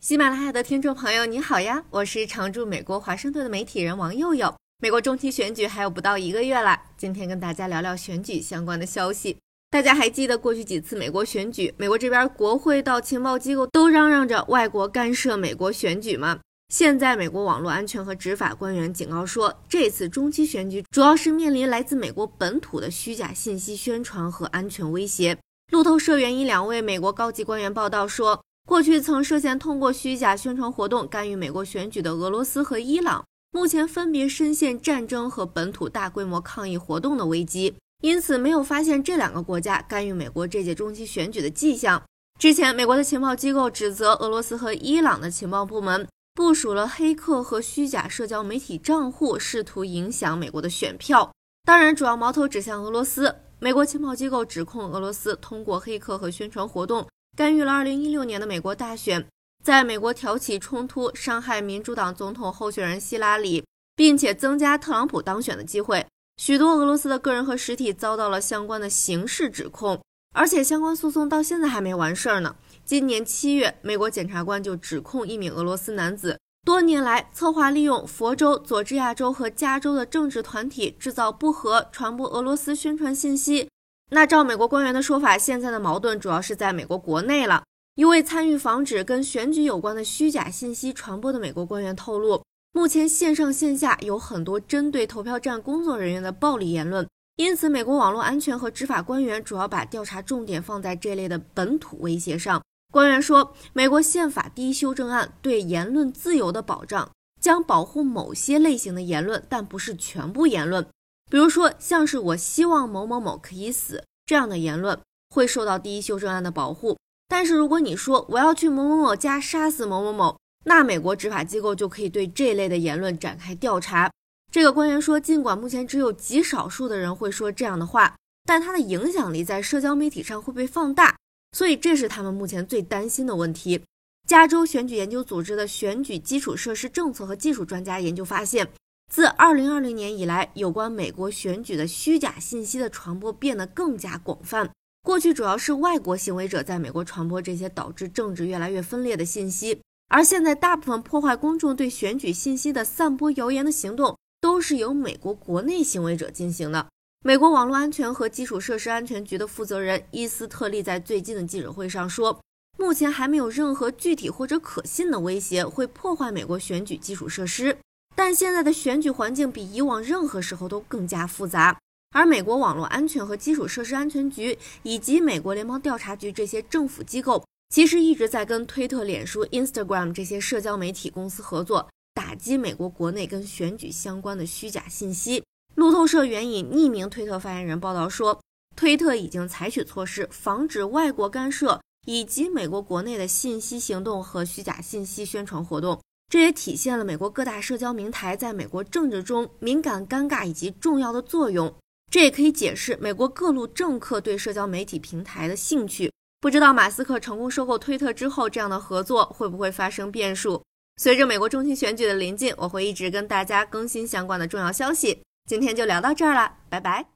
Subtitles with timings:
[0.00, 4.54] 喜马拉雅的听众朋友，你好呀，我是常驻美国华盛顿的媒体人王佑佑。
[4.78, 9.38] 美国中期选举还有不到一个月了，今天跟大家聊聊选举相关的消息。
[9.70, 16.38] 大家还记得过去几次美国选举，美国这边国会到情报机构都嚷嚷着外国干涉美国选举吗？
[16.72, 25.36] 现在美国网络安全和执法官员警告说，这次中期选举主要是面临来自美国本土的虚假信息宣传和安全威胁。
[25.72, 28.40] 路透社援引两位美国高级官员报道说。
[28.68, 42.02] 过去曾涉嫌通过虚假宣传活动干预美国选举的俄罗斯和伊朗，目前分别深陷战争和本土大规模抗议活动的危机，因此没有发现这两个国家干预美国这届中期选举的迹象。
[42.38, 51.32] 之前，美国的情报机构指责俄罗斯和伊朗的情报部门部署了黑客和虚假社交媒体账户，试图影响美国的选票。
[51.64, 53.34] 当然，主要矛头指向俄罗斯。
[53.60, 57.08] 美国情报机构指控俄罗斯通过黑客和宣传活动。
[57.38, 59.24] 干预了2016年的美国大选，
[59.62, 63.64] 在美国挑起冲突，伤害民主党总统候选人希拉里，
[63.94, 66.04] 并且增加特朗普当选的机会。
[66.38, 70.02] 许多俄罗斯的个人和实体遭到了相关的刑事指控，
[70.34, 72.56] 而且相关诉讼到现在还没完事儿呢。
[72.84, 76.36] 今年七月，美国检察官就指控一名俄罗斯男子
[76.66, 83.68] 多年来策划利用佛州、佐治亚州和加州的政治团体制造不和，传播俄罗斯宣传信息。
[84.10, 87.62] 那照美国官员的说法，现在的矛盾主要是在美国国内了。
[87.94, 92.42] 一位参与防止跟选举有关的虚假信息传播的美国官员透露，
[92.72, 102.62] 目前线上线下有很多针对投票站工作人员的暴力言论，因此美国网络安全和执法官员主要把调查重点放在这类的本土威胁上。
[102.90, 110.86] 官员说，美国宪法第一修正案对言论自由的保障将保护某些类型的言论，但不是全部言论。
[111.30, 114.98] 比如说，像是我希望某某某可以死这样的言论
[115.28, 116.96] 会受到第一修正案的保护。
[117.28, 124.10] 但是如果你说我要去某某某家杀死某某某，那美国执法机构就可以对这类的言论展开调查。
[124.50, 131.14] 这个官员说，尽管目前只有极少数的人会说这样的话，但他的影响力在社交媒体上会被放大，
[131.52, 133.82] 所以这是他们目前最担心的问题。
[134.26, 138.66] 加州选举研究组织的选举基础设施政策和技术专家研究发现。
[139.08, 144.70] 自2020年以来，有关美国选举的虚假信息的传播变得更加广泛。
[145.02, 156.86] 过去主要是外国行为者在美国传播这些导致政治越来越分裂的信息，而现在大部分破坏公众对选举信息的散播谣言的行动都是由美国国内行为者进行的。
[157.24, 162.38] 美国网络安全和基础设施安全局的负责人伊斯特利在最近的记者会上说，
[162.76, 167.78] 目前还没有任何具体或者可信的威胁会破坏美国选举基础设施。
[168.18, 171.78] 但现在的选举环境比以往任何时候都更加复杂，
[172.10, 185.44] 而美国网络安全和基础设施安全局以及美国联邦调查局这些政府机构，其实一直在跟推特、脸书、Instagram 这些社交媒体公司合作，打击美国国内跟选举相关的虚假信息。
[185.76, 188.40] 路透社援引匿名推特发言人报道说，
[188.74, 196.00] 推特已经采取措施，防止外国干涉以及美国国内的信息行动和虚假信息宣传活动。
[196.28, 201.74] 这也体现了美国各大社交平台在美国政治中敏感、尴尬以及重要的作用。
[202.10, 206.12] 这也可以解释美国各路政客对社交媒体平台的兴趣。
[206.40, 210.62] 不知道马斯克成功收购推特之后，这样的合作会不会发生变数？
[210.96, 215.20] 随着美国中期选举的临近，我会一直跟大家更新相关的重要消息。
[215.48, 217.08] 今天就聊到这儿了，拜拜。